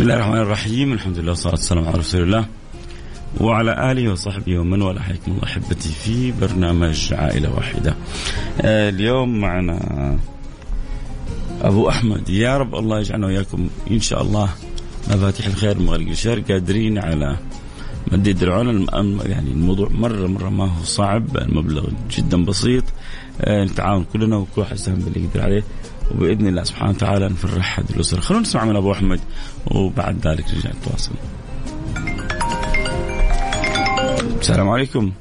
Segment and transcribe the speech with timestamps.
[0.00, 2.46] بسم الله الرحمن الرحيم الحمد لله والصلاة والسلام على رسول الله
[3.40, 7.94] وعلى آله وصحبه ومن والاه حياكم الله أحبتي في برنامج عائلة واحدة
[8.64, 10.18] اليوم معنا
[11.62, 12.28] أبو أحمد.
[12.28, 14.48] يا رب الله يجعلنا وإياكم إن شاء الله
[15.10, 17.36] مفاتيح الخير مغرق الشر قادرين على
[18.12, 18.86] مد يد العون.
[19.26, 22.84] يعني الموضوع مرة مرة ما هو صعب المبلغ جدا بسيط.
[23.48, 25.64] نتعاون كلنا وكل واحد يساهم باللي يقدر عليه.
[26.14, 28.20] وبإذن الله سبحانه وتعالى نفرح هذه الأسرة.
[28.20, 29.20] خلونا نسمع من أبو أحمد
[29.66, 31.12] وبعد ذلك نرجع نتواصل.
[34.40, 35.12] السلام عليكم.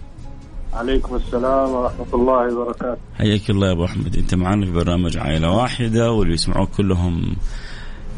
[0.74, 2.98] عليكم السلام ورحمة الله وبركاته.
[3.18, 4.16] حياك الله يا أبو أحمد.
[4.18, 7.36] أنت معنا في برنامج عائلة واحدة واللي يسمعوك كلهم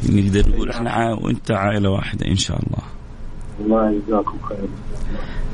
[0.09, 1.13] نقدر نقول إحنا.
[1.13, 2.83] وأنت عائلة واحدة إن شاء الله.
[3.59, 4.67] الله يجزاكم خير.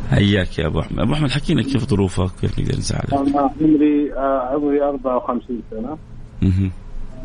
[0.09, 0.99] حياك يا أبو أحمد.
[0.99, 5.97] أبو أحمد حكينا كيف ظروفك كيف نقدر نساعدك؟ أنا عمري آه، عمري 54 سنة.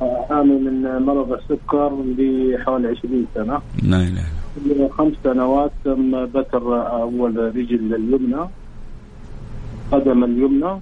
[0.02, 0.24] مهم.
[0.30, 4.22] أعاني من مرض السكر لي حوالي 20 سنة لا إلا
[4.56, 8.48] قبل خمس سنوات تم بتر أول رجل اليمنى
[9.92, 10.80] قدم اليمنى.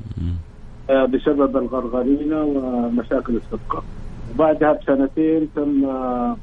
[0.91, 3.83] آه، بسبب الغرغرينة ومشاكل السكر
[4.35, 6.37] وبعدها بسنتين تم آه،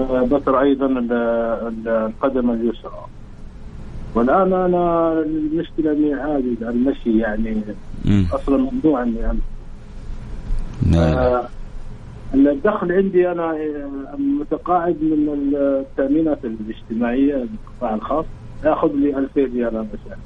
[0.00, 3.04] آه، بتر أيضا ال- ال- القدم اليسرى
[4.14, 7.62] والآن أنا المشكلة إني عادي المشي يعني
[8.04, 8.26] مم.
[8.32, 11.36] أصلا ممنوع لا لا.
[11.36, 11.48] آه،
[12.34, 18.24] الدخل عندي أنا آه، متقاعد من التأمينات الاجتماعية القطاع الخاص.
[18.64, 20.18] يأخذ لي 2000 ريال الشهر.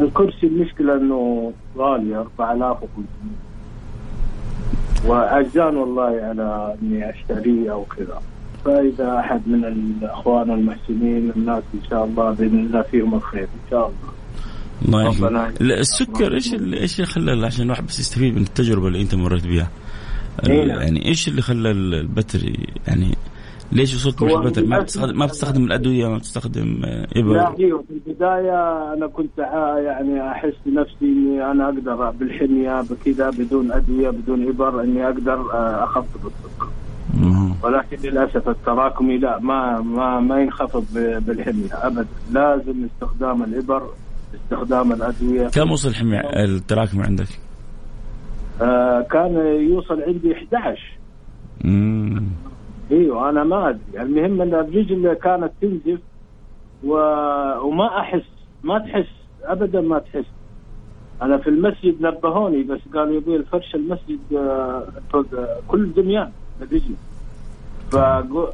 [0.00, 3.06] الكرسي المشكلة إنه غالي 4500
[5.06, 8.20] وعجان والله على إني اشتريه أو كذا.
[8.64, 13.86] فإذا أحد من الأخوان المحسنين الناس إن شاء الله بإذن الله فيهم الخير إن شاء
[13.86, 14.10] الله.
[14.84, 19.14] الله يحفظك السكر إيش إيش اللي خلى عشان الواحد بس يستفيد من التجربة اللي أنت
[19.14, 19.68] مريت بها.
[20.48, 22.40] يعني إيش اللي خلى البتر
[22.86, 23.14] يعني
[23.72, 27.58] ليش وصلت هو مرحله البتر ما بتستخدم ما بتستخدم الأدوية ما بتستخدم آه، لا ابر
[27.58, 29.38] إيوه في البداية أنا كنت
[29.84, 35.84] يعني أحس نفسي إني أنا أقدر بالحميه بكذا بدون أدوية بدون ابر إني أقدر آه،
[35.84, 36.68] أخفض السكر.
[37.62, 43.90] ولكن للأسف التراكمي لا ما ما ما ينخفض بالحمية ابدا لازم استخدام الابر
[44.34, 45.48] استخدام الأدوية.
[45.48, 47.49] كم وصل حمي التراكم عندك؟
[48.60, 49.36] آه كان
[49.70, 50.98] يوصل عندي 11
[51.64, 52.22] مم.
[52.90, 54.02] إيوه أنا ما أدري.
[54.02, 56.00] المهم إن الرجل كانت تنزف
[56.84, 56.92] و...
[57.66, 58.22] وما أحس
[58.64, 59.06] ما تحس
[59.44, 60.24] ابدا ما تحس.
[61.22, 64.86] أنا في المسجد نبهوني بس قالوا يبي الفرش المسجد آه،
[65.68, 66.30] كل دميان
[66.62, 66.94] الرجل.
[67.90, 68.46] فقو...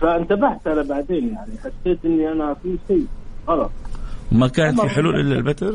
[0.00, 3.06] فانتبهت أنا بعدين يعني حسيت إني أنا في شيء
[3.48, 3.70] غلط.
[4.32, 5.74] ما كان في حلول إلا البتر؟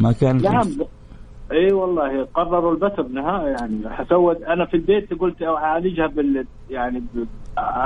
[0.00, 0.68] ما كان في نعم.
[1.52, 4.06] اي والله قرروا البتر نهائي يعني.
[4.08, 7.02] سوت أنا في البيت قلت أعالجها بال يعني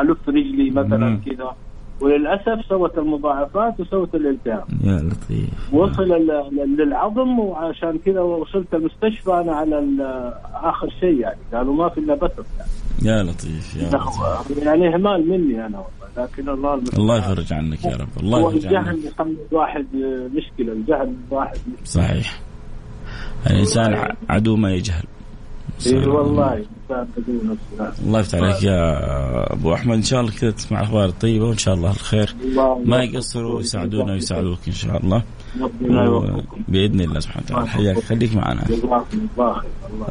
[0.01, 1.21] ألف رجلي مثلا.
[1.27, 1.55] كذا.
[2.01, 4.65] وللأسف سوت المضاعفات وسوت الالتهاب.
[4.85, 5.75] يا لطيف.
[5.75, 6.09] وصل
[6.79, 9.79] للعظم وعشان كذا وصلت المستشفى أنا على
[10.55, 11.39] آخر شيء يعني.
[11.55, 12.71] قالوا ما في إلا بتر يعني,
[13.03, 14.67] يا لطيف يا لطيف.
[14.67, 15.91] يعني إهمال مني أنا والله.
[16.17, 17.03] لكن الله المستعان.
[17.03, 18.89] الله يفرج عنك يا رب الله يفرج عنك.
[18.89, 19.87] الجهل يخلي الواحد
[20.35, 21.57] مشكلة الجهل الواحد.
[21.57, 22.41] مشكله صحيح.
[23.47, 25.05] الإنسان عدو ما يجهل.
[25.87, 26.65] اي والله.
[28.07, 29.97] الله يفتح عليك يا أبو أحمد.
[29.97, 32.35] إن شاء الله كذا تسمع الأخبار الطيبة وإن شاء الله الخير.
[32.85, 35.23] ما يقصروا ويساعدونا ويساعدوك إن شاء الله.
[36.69, 37.69] باذن الله سبحانه وتعالى.
[37.69, 37.99] حياك.
[37.99, 38.65] خليك معنا.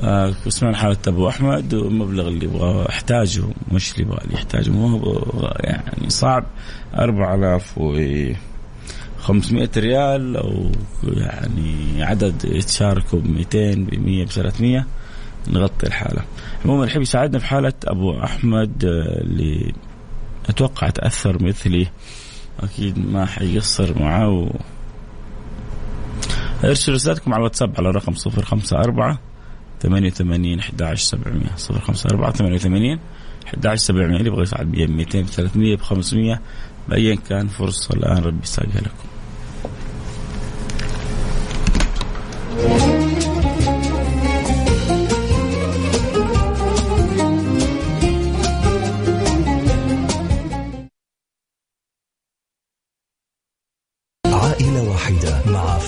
[0.04, 5.02] آه، سمعنا حالة أبو أحمد والمبلغ اللي يبغاه احتاجه مش اللي يبغاه اللي يحتاجه مو
[5.60, 6.44] يعني صعب.
[6.96, 8.00] 4000 و
[9.30, 10.72] 500 ريال أو
[11.04, 14.86] يعني عدد يتشاركوا ب 200 ب 100 ب 300
[15.48, 16.22] نغطي الحالة.
[16.66, 19.74] عموما الحين يساعدنا في حالة أبو أحمد آه، اللي
[20.50, 21.88] أتوقع تأثر مثلي.
[22.60, 24.50] أكيد ما حيقصر معاه و...
[26.64, 29.18] ارسلوا رسالتكم على الواتساب؟ على رقم 054
[29.82, 31.42] 88 11 700
[31.72, 33.00] 054 88
[33.48, 36.42] 11 700 اللي يبغى يساعد ب 200 ب 300 ب 500
[36.90, 39.19] بايا كان فرصة الآن ربي يساقها لكم.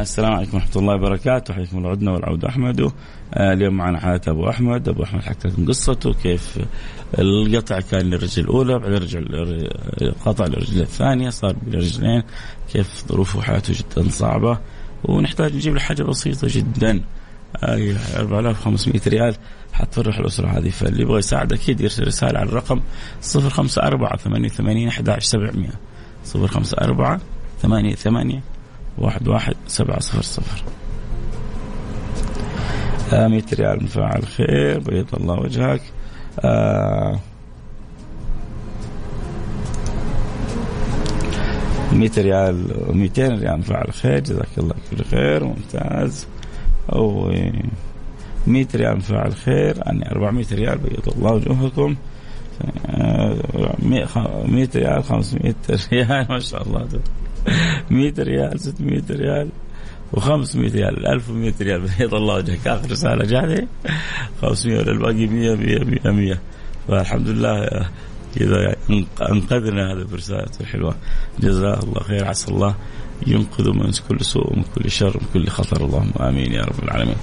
[0.00, 1.54] السلام عليكم ورحمة الله وبركاته.
[1.54, 1.90] حياكم الله.
[1.90, 2.80] عدنا والعود أحمد.
[3.34, 4.88] آه اليوم معنا حالة أبو أحمد.
[4.88, 6.58] أبو أحمد حكى لكم قصته كيف
[7.18, 9.20] القطع كان للرجل الأولى بعدين رجع
[10.24, 12.22] قطع للرجل الثانية صار بالرجلين
[12.72, 14.58] كيف ظروفه وحياته جدا صعبة.
[15.04, 17.00] ونحتاج نجيب له حاجة بسيطة جدا.
[17.56, 19.34] آه 4500 ريال.
[19.72, 20.70] حتفرح الأسرة هذه.
[20.70, 22.80] فاللي يبغى يساعد أكيد يرسل رسالة على الرقم
[23.36, 24.16] 054
[24.48, 25.70] 88 11 700
[26.34, 27.20] 054
[27.62, 28.42] 88
[29.00, 30.62] واحد واحد سبعة صفر صفر.
[33.12, 35.82] آه 100 ريال من فاعل خير بيض الله وجهك.
[36.40, 37.20] آه
[41.92, 42.66] 100 ريال
[42.96, 46.26] 200 ريال من فاعل خير جزاك الله كل خير ممتاز.
[46.92, 47.32] أو
[48.46, 51.96] 100 ريال من فاعل خير يعني 400 ريال بيض الله وجوهكم
[54.48, 55.54] 100 ريال 500
[55.92, 56.88] ريال ما شاء الله.
[57.90, 59.48] 100 ريال 600 ريال
[60.16, 61.80] و500 ريال 1100 ريال.
[61.98, 62.66] بيض الله وجهك.
[62.66, 63.68] آخر رسالة جاءت
[64.42, 66.38] 500 والباقي 100 100 100 100
[66.88, 67.86] فالحمد لله
[68.36, 68.76] كذا
[69.30, 70.94] أنقذنا هذا برسالته الحلوة.
[71.40, 72.74] جزاه الله خير عسى الله
[73.26, 75.84] ينقذ من كل سوء ومن كل شر ومن كل خطر.
[75.84, 77.16] اللهم آمين يا رب العالمين.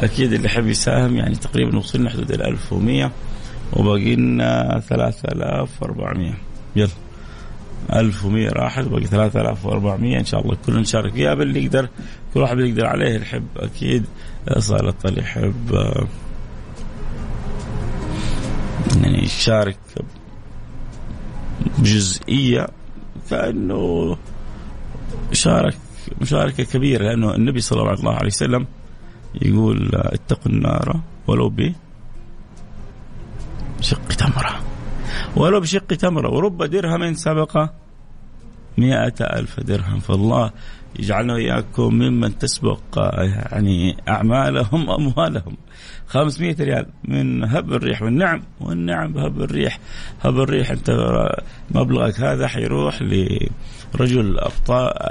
[0.00, 3.12] أكيد اللي يحب يساهم يعني تقريبا وصلنا حدود ال 1100
[3.72, 6.34] وباقي لنا 3400
[6.76, 6.88] يلا.
[7.92, 11.12] 1100 راحت باقي 3400 إن شاء الله كلنا نشارك.
[11.12, 11.88] فيها باللي يقدر
[12.34, 14.04] كل واحد اللي يقدر عليه يحب أكيد.
[14.58, 15.70] صالة اللي يحب
[19.02, 19.78] يعني يشارك
[21.78, 22.66] بجزئية
[23.30, 24.16] كأنه
[25.32, 25.76] شارك
[26.20, 28.66] مشاركة كبيرة لأنه النبي صلى الله عليه وسلم
[29.42, 31.72] يقول اتقوا النار ولو ب
[33.80, 34.60] شق تمرة.
[35.36, 37.66] ولو بشق تمرة ورب درهم سبق
[38.78, 40.00] مئة ألف درهم.
[40.00, 40.50] فالله
[40.98, 45.56] يجعلنا وإياكم ممن تسبق يعني أعمالهم أموالهم
[46.06, 49.78] 500 ريال من هب الريح والنعم والنعم بهب الريح.
[50.22, 50.90] هب الريح أنت
[51.70, 54.38] مبلغك هذا حيروح لرجل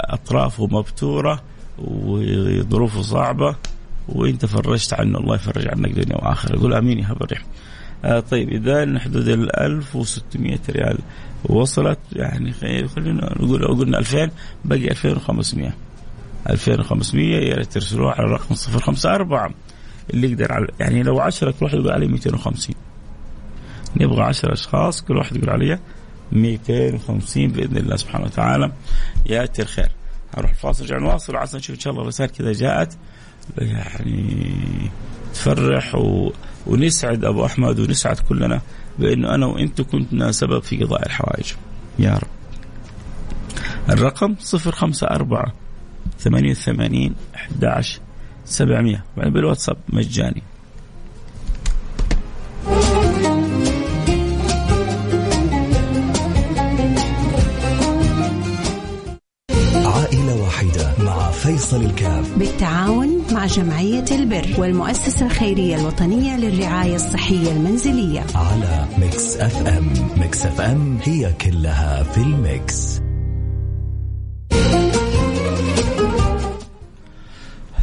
[0.09, 1.41] أطرافه مبتورة
[1.79, 3.55] وظروفه صعبة
[4.09, 6.55] وانت فرجت عنه الله يفرج عنك دنيا وآخرة.
[6.55, 7.43] يقول آمين يا هب الريح.
[8.03, 10.97] آه طيب إذا حدود ال 1600 ريال
[11.43, 12.53] وصلت يعني
[12.87, 14.31] خلينا نقول قلنا 2000
[14.65, 15.73] باقي 2500
[16.49, 19.53] 2500 يا ريت ترسلوها على الرقم 054
[20.13, 22.75] اللي يقدر على يعني لو 10 كل واحد يقول علي 250
[23.95, 25.79] نبغى 10 أشخاص كل واحد يقول علي
[26.31, 28.71] 250 بإذن الله سبحانه وتعالى.
[29.25, 29.91] ياتي الخير.
[30.37, 31.35] هروح الفاصل رجع نواصل.
[31.35, 32.97] وعسى نشوف إن شاء الله الرسائل كذا جاءت.
[33.57, 34.91] يعني
[35.33, 36.31] تفرح و...
[36.67, 38.61] ونسعد أبو أحمد ونسعد كلنا
[38.99, 41.53] بأنه أنا وانت كنا سبب في قضاء الحوائج.
[41.99, 42.27] يا رب.
[43.89, 45.51] الرقم 054
[46.19, 47.99] 88 11
[48.45, 50.43] 700 بالواتساب مجاني.
[59.85, 62.37] عائلة واحدة مع فيصل الكاف.
[62.37, 63.02] بالتعاون
[63.43, 68.25] مع جمعية البر والمؤسسة الخيرية الوطنية للرعاية الصحية المنزلية.
[68.35, 69.93] على ميكس أف أم.
[70.17, 73.02] ميكس أف أم هي كلها في الميكس.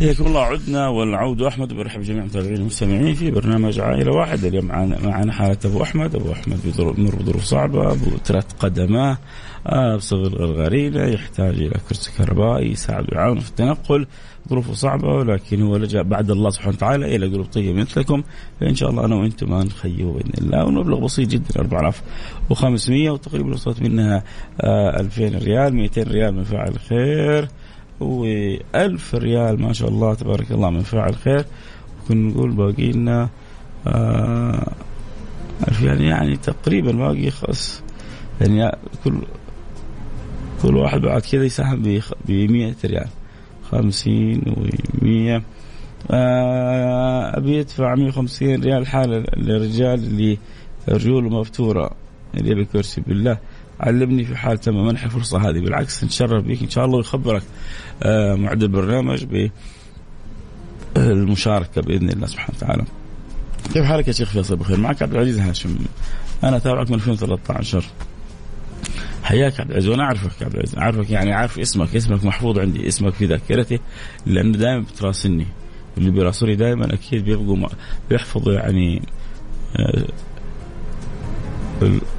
[0.01, 1.73] حياكم الله عدنا والعود أحمد.
[1.73, 4.49] برحب جميع المتابعين والمستمعين في برنامج عائلة واحدة.
[4.49, 6.59] اليوم معنا حاله أبو أحمد، أبو أحمد
[6.97, 9.19] بيمر بظروف صعبة بترت قدماه
[9.67, 14.07] آه بسبب الغرغرينه يحتاج إلى كرسي كهربائي يساعد ويعاون في التنقل.
[14.49, 18.23] ظروفه صعبة ولكن هو لجأ بعد الله سبحانه وتعالى إلى قلوب طيبة مثلكم.
[18.61, 20.65] فإن شاء الله أنا وأنتم ما نخيبه بإذن الله.
[20.65, 24.25] والمبلغ بسيط جدا 4500 وتقريبا وصلت منها
[24.61, 27.49] آه 2000 ريال 200 ريال من فاعل خير.
[28.01, 31.45] و1000 ريال ما شاء الله تبارك الله من فاعل خير.
[32.09, 33.29] كنا نقول باقي لنا
[33.87, 34.73] آه
[35.83, 37.83] يعني يعني تقريبا باقي خلاص
[38.41, 39.15] يعني كل
[40.63, 43.09] كل واحد بعد كذا يساهم ب 100 ريال.
[43.71, 45.43] 50 و100
[46.11, 50.39] آه أبي يدفع 150 ريال حاله للرجال اللي
[50.89, 51.91] رجوله مفتوره
[52.35, 53.39] اللي بالكرسي بالله.
[53.81, 57.43] علمني في حال تم منح الفرصه هذه بالعكس نتشرف بك إن شاء الله ويخبرك
[58.03, 59.51] آه معد البرنامج
[60.97, 62.85] بالمشاركه بإذن الله سبحانه وتعالى.
[63.75, 64.81] كيف حالك يا شيخ فيصل؟ بخير.
[64.81, 65.77] معك عبد العزيز هاشم.
[66.45, 67.85] أنا أتابعك من 2013
[69.23, 70.79] حياك عبد العزيز وأنا أعرفك عبد العزيز.
[70.79, 73.81] أعرفك يعني عارف اسمك اسمك محفوظ عندي اسمك في ذاكرتي
[74.27, 75.47] لأنه دائما بتراسلني
[75.99, 77.69] اللي بيراسلني دائما أكيد بيبقوا
[78.11, 79.03] بيحفظوا يعني
[79.77, 80.05] آه،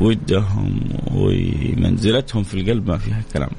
[0.02, 0.80] ودهم
[1.12, 3.50] ومنزلتهم في القلب ما فيها كلام.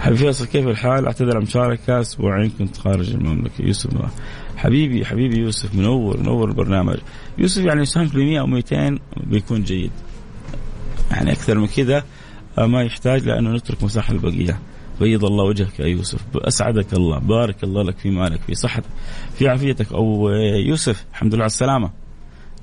[0.00, 3.62] حبيبي فيصل كيف الحال؟ أعتذر عن مشاركة أسبوعين كنت خارج المملكة.
[3.62, 3.90] يوسف
[4.56, 6.96] حبيبي حبيبي يوسف منور منور البرنامج.
[7.38, 9.90] يوسف يعني يساهم في 100 أو 200 بيكون جيد.
[11.10, 12.04] يعني أكثر من كذا
[12.58, 14.58] ما يحتاج لأنه نترك مساحة للبقية.
[15.00, 16.20] بيض الله وجهك يا يوسف.
[16.36, 17.18] أسعدك الله.
[17.18, 18.90] بارك الله لك في مالك في صحتك
[19.34, 19.92] في عافيتك.
[19.92, 20.30] أو
[20.66, 22.07] يوسف الحمد لله على السلامة.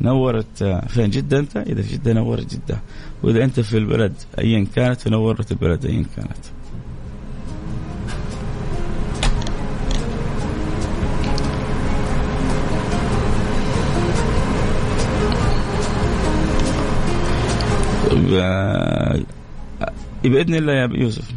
[0.01, 2.81] نورت فين جدة أنت؟ إذا في جدة نورت جدة.
[3.23, 6.45] وإذا أنت في البلد أيا كانت فنورت البلد أيا كانت.
[20.23, 21.31] بإذن الله يا يوسف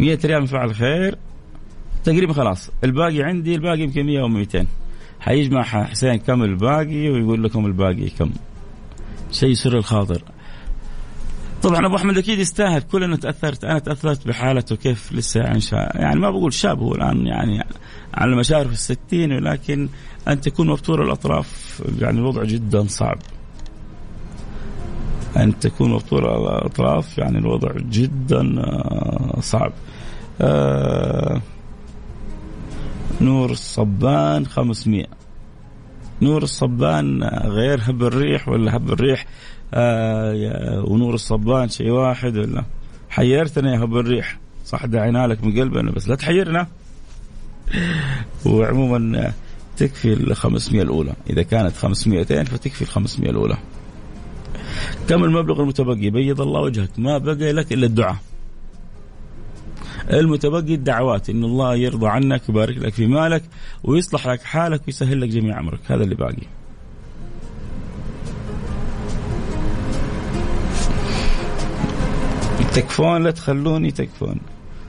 [0.00, 1.18] 100 ريال من فعل خير.
[2.04, 2.70] تقريبا خلاص.
[2.84, 4.66] الباقي عندي الباقي يمكن 100 أو 200
[5.20, 8.30] حيجمع حسين كم الباقي ويقول لكم الباقي كم.
[9.30, 10.22] شيء سر الخاطر.
[11.62, 12.82] طبعا أبو أحمد أكيد يستاهل.
[12.82, 13.64] كلنا تأثرت.
[13.64, 17.64] أنا تأثرت بحالته كيف لسه يعني شا يعني ما بقول شاب هو الآن يعني
[18.14, 19.88] على مشارف الستين ولكن
[20.28, 23.18] أن تكون مبتور الأطراف يعني الوضع جدا صعب.
[25.36, 29.72] أن تكون مبتورة على الأطراف يعني الوضع جدا آه، صعب.
[30.40, 31.40] آه،
[33.20, 35.04] نور الصبان 500
[36.22, 39.26] نور الصبان غير هب الريح ولا هب الريح
[39.74, 42.64] آه ونور الصبان شيء واحد ولا؟
[43.10, 44.38] حيرتنا يا هب الريح.
[44.66, 46.66] صح دعينا لك من قلبنا بس لا تحيرنا.
[48.46, 49.32] وعموما
[49.76, 51.12] تكفي ال 500 الأولى.
[51.30, 53.58] إذا كانت 500 فتكفي ال 500 الأولى.
[55.08, 56.90] كم المبلغ المتبقي؟ بيض الله وجهك.
[56.98, 58.16] ما بقي لك إلا الدعاء.
[60.12, 63.42] المتبقي الدعوات إن الله يرضى عنك ويبارك لك في مالك
[63.84, 65.80] ويصلح لك حالك ويسهل لك جميع أمرك.
[65.86, 66.46] هذا اللي باقي.
[72.74, 74.40] تكفون؟ لا تخلوني تكفون.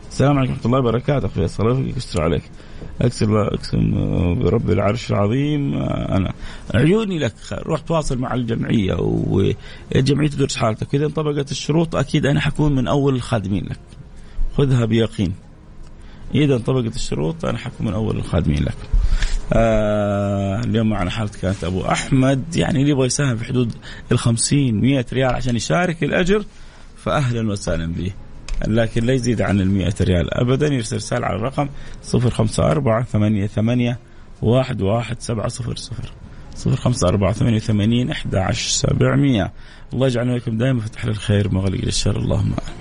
[0.10, 1.26] السلام عليكم ورحمة الله وبركاته.
[1.26, 2.44] أخوي فيصل يستر عليك.
[3.02, 3.92] أقسم أقسم
[4.40, 6.34] برب العرش العظيم أنا.
[6.76, 10.96] عيوني لك روح تواصل مع الجمعية والجمعيه تدرس حالتك.
[10.96, 13.80] إذا انطبقت الشروط أكيد أنا حكون من أول الخادمين لك.
[14.58, 15.34] خذها بيقين.
[16.36, 18.78] إذا انطبقت الشروط أنا حكون من أول الخادمين لك.
[19.54, 23.74] آه اليوم معنا حالة كانت أبو أحمد يعني اللي يبغى يساهم في حدود
[24.12, 26.46] ال 50 100 ريال عشان يشارك الأجر
[26.98, 28.12] فاهلا وسهلا به.
[28.68, 30.68] لكن لا يزيد عن المئة ريال أبدا.
[30.68, 31.70] يرسل رسالة على الرقم
[32.04, 34.00] صفر خمسة أربعة ثمانية ثمانية
[34.42, 36.12] واحد واحد سبعة صفر صفر.
[36.56, 39.52] صفر خمسة أربعة ثمانية وثمانين أحد عشر سبعمية.
[39.94, 42.18] الله يجعلنا لكم دائما فتح للخير مغلق للشر.
[42.18, 42.81] اللهم آمين.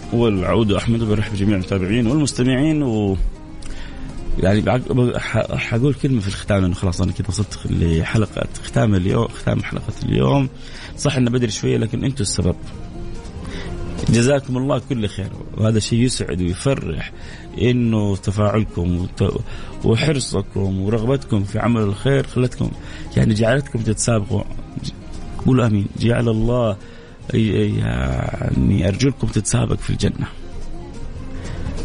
[0.13, 3.17] والعود أحمد وبرحب جميع المتابعين والمستمعين و
[4.39, 4.83] يعني
[5.57, 10.49] حقول كلمة في الختام لأنه خلاص أنا كذا وصلت لحلقه ختام اليوم ختام حلقة اليوم.
[10.97, 12.55] صح إنه بدري شوية لكن أنتم السبب.
[14.09, 15.29] جزاكم الله كل خير.
[15.57, 17.11] وهذا شيء يسعد ويفرح
[17.61, 19.07] إنه تفاعلكم
[19.83, 22.71] وحرصكم ورغبتكم في عمل الخير خلتكم
[23.17, 24.43] يعني جعلتكم تتسابقوا.
[25.45, 25.87] قولوا آمين.
[25.99, 26.77] جعل الله
[27.33, 30.27] يعني أرجو لكم تتسابق في الجنة.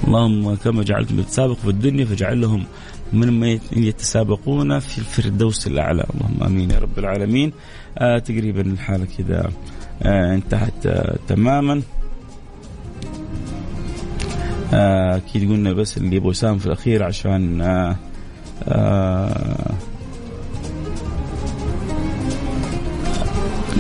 [0.05, 2.65] اللهم كما جعلتم يتسابق في الدنيا فاجعل لهم
[3.13, 6.07] من يتسابقون في الفردوس الأعلى.
[6.15, 7.53] اللهم آمين يا رب العالمين.
[7.99, 9.51] آه تقريبا الحالة كذا
[10.03, 11.83] آه انتهت آه تماما.
[14.75, 17.97] آه، أكيد آه قلنا بس اللي يبغى يساهم في الأخير عشان آه
[18.65, 19.66] آه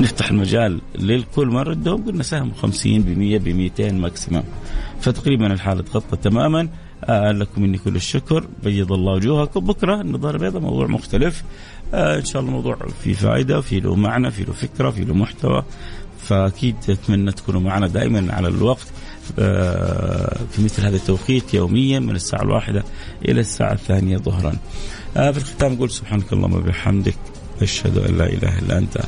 [0.00, 4.42] نفتح المجال للكل مرة الدوم قلنا سهم 50 ب 100 ب 200 ماكسيمم.
[5.00, 6.68] فتقريبا الحالة تغطى تماما.
[7.04, 8.46] آه لكم مني كل الشكر.
[8.64, 9.60] بيض الله وجوهكم.
[9.60, 11.44] بكرة النظارة البيضاء موضوع مختلف.
[11.94, 15.14] آه إن شاء الله موضوع فيه فائدة فيه له معنى فيه له فكرة فيه له
[15.14, 15.64] محتوى.
[16.18, 18.86] فأكيد أتمنى تكونوا معنا دائما على الوقت.
[19.38, 22.84] آه، في مثل هذا التوقيت يوميا من الساعة الواحدة
[23.28, 24.56] إلى الساعة الثانية ظهرا.
[25.16, 27.16] آه، في الختام نقول سبحانك اللهم وبحمدك
[27.62, 28.98] أشهد أن لا إله إلا أنت.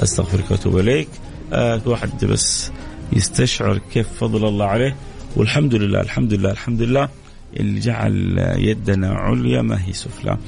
[0.00, 1.08] أستغفرك وأتوب إليك.
[1.52, 2.70] آه، واحد بس
[3.12, 4.96] يستشعر كيف فضل الله عليه.
[5.36, 7.08] والحمد لله الحمد لله الحمد لله.
[7.56, 10.38] اللي جعل يدنا عليا ما هي سفلى.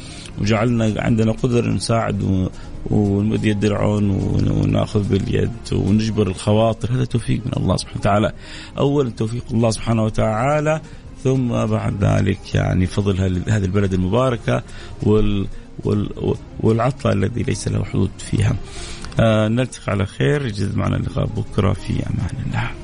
[0.41, 2.49] وجعلنا عندنا قدرة نساعد
[2.91, 6.93] ونمد يد العون ونأخذ باليد ونجبر الخواطر.
[6.93, 8.33] هذا توفيق من الله سبحانه وتعالى.
[8.79, 10.81] أول توفيق الله سبحانه وتعالى
[11.25, 14.63] ثم بعد ذلك يعني فضل هذه البلد المباركة
[15.03, 15.47] وال
[15.85, 18.51] وال والعطاء الذي ليس له حدود فيها.
[18.51, 20.47] آه نلتقي على خير.
[20.47, 21.27] يجد معنا اللقاء.
[21.27, 22.84] بكرة في أمان الله.